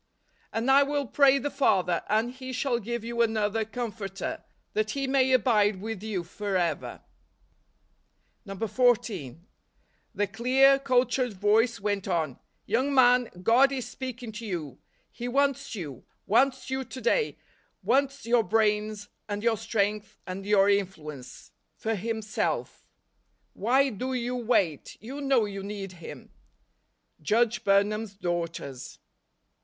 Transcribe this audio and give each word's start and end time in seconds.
"And 0.51 0.71
I 0.71 0.81
will 0.81 1.05
pray 1.05 1.37
the 1.37 1.51
Father, 1.51 2.01
and 2.09 2.31
he 2.31 2.53
shall 2.53 2.79
give 2.79 3.03
you 3.03 3.21
another 3.21 3.63
Comforter, 3.63 4.43
that 4.73 4.89
he 4.89 5.05
may 5.05 5.31
abide 5.31 5.79
with 5.79 6.01
you 6.01 6.23
forever." 6.23 7.03
14. 8.67 9.45
The 10.15 10.25
clear, 10.25 10.79
cultured 10.79 11.33
voice 11.33 11.79
went 11.79 12.07
on;" 12.07 12.39
Young 12.65 12.91
man, 12.95 13.29
God 13.43 13.71
is 13.71 13.87
speaking 13.87 14.31
to 14.31 14.45
you; 14.47 14.79
He 15.11 15.27
wants 15.27 15.75
you; 15.75 16.03
wants 16.25 16.71
you 16.71 16.83
to 16.83 16.99
day; 17.01 17.37
wants 17.83 18.25
your 18.25 18.43
brains, 18.43 19.07
and 19.29 19.43
your 19.43 19.55
strength, 19.55 20.17
and 20.25 20.47
your 20.47 20.65
in¬ 20.65 20.87
fluence, 20.87 21.51
for 21.75 21.93
Himself. 21.93 22.87
Why 23.53 23.91
do 23.91 24.13
you 24.13 24.35
wait? 24.35 24.97
You 24.99 25.21
know 25.21 25.45
you 25.45 25.61
need 25.61 25.91
Him." 25.91 26.31
Judge 27.21 27.63
Burnham's 27.63 28.15
Daughters. 28.15 28.97